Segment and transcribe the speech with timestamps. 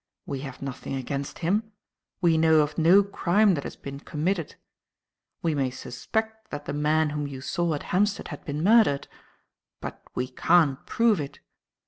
[0.25, 1.73] We have nothing against him.
[2.21, 4.55] We know of no crime that has been committed.
[5.43, 9.07] We may suspect that the man whom you saw at Hampstead had been murdered.
[9.79, 11.39] But we can't prove it.